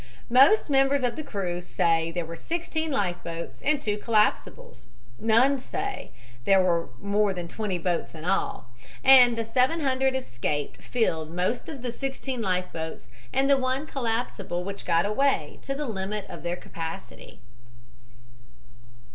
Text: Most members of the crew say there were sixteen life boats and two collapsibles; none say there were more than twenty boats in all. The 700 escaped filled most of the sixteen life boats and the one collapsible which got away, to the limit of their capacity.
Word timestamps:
Most 0.31 0.67
members 0.67 1.03
of 1.03 1.15
the 1.15 1.21
crew 1.21 1.61
say 1.61 2.09
there 2.09 2.25
were 2.25 2.35
sixteen 2.35 2.89
life 2.89 3.17
boats 3.23 3.61
and 3.61 3.79
two 3.79 3.99
collapsibles; 3.99 4.87
none 5.19 5.59
say 5.59 6.09
there 6.43 6.59
were 6.63 6.89
more 6.99 7.35
than 7.35 7.47
twenty 7.47 7.77
boats 7.77 8.15
in 8.15 8.25
all. 8.25 8.65
The 9.03 9.45
700 9.45 10.15
escaped 10.15 10.81
filled 10.81 11.29
most 11.29 11.69
of 11.69 11.83
the 11.83 11.91
sixteen 11.91 12.41
life 12.41 12.73
boats 12.73 13.09
and 13.31 13.47
the 13.47 13.57
one 13.57 13.85
collapsible 13.85 14.63
which 14.63 14.85
got 14.85 15.05
away, 15.05 15.59
to 15.61 15.75
the 15.75 15.85
limit 15.85 16.25
of 16.27 16.41
their 16.41 16.55
capacity. 16.55 17.39